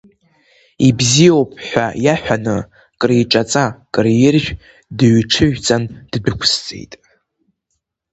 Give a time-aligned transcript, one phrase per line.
[0.87, 2.57] Ибзиоуп ҳәа иаҳәаны,
[2.99, 4.49] криҿаҵа-криржә
[4.97, 6.93] дыҩҽыжәҵан ддәықәсҵеит.